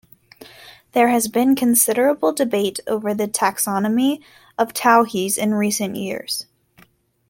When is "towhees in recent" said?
4.73-5.95